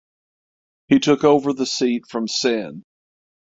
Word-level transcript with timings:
He 0.87 0.97
took 0.97 1.23
over 1.23 1.53
the 1.53 1.67
seat 1.67 2.07
from 2.07 2.27
Sen. 2.27 2.83